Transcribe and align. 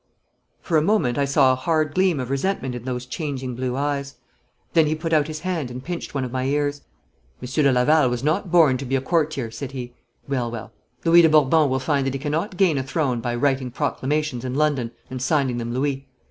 For 0.63 0.77
a 0.77 0.81
moment 0.81 1.19
I 1.19 1.25
saw 1.25 1.51
a 1.51 1.55
hard 1.55 1.93
gleam 1.93 2.19
of 2.19 2.31
resentment 2.31 2.73
in 2.73 2.85
those 2.85 3.05
changing 3.05 3.53
blue 3.53 3.75
eyes. 3.75 4.15
Then 4.73 4.87
he 4.87 4.95
put 4.95 5.13
out 5.13 5.27
his 5.27 5.41
hand 5.41 5.69
and 5.69 5.83
pinched 5.83 6.15
one 6.15 6.23
of 6.23 6.31
my 6.31 6.45
ears. 6.45 6.81
'Monsieur 7.39 7.61
de 7.61 7.71
Laval 7.71 8.09
was 8.09 8.23
not 8.23 8.49
born 8.51 8.77
to 8.77 8.85
be 8.85 8.95
a 8.95 9.01
courtier,' 9.01 9.51
said 9.51 9.73
he. 9.73 9.93
'Well, 10.27 10.49
well, 10.49 10.73
Louis 11.05 11.21
de 11.21 11.29
Bourbon 11.29 11.69
will 11.69 11.77
find 11.77 12.07
that 12.07 12.15
he 12.15 12.19
cannot 12.19 12.57
gain 12.57 12.79
a 12.79 12.83
throne 12.83 13.21
by 13.21 13.35
writing 13.35 13.69
proclamations 13.69 14.43
in 14.43 14.55
London 14.55 14.89
and 15.11 15.21
signing 15.21 15.59
them 15.59 15.71
Louis. 15.71 16.07